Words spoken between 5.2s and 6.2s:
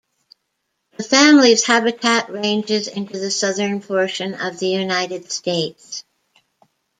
States.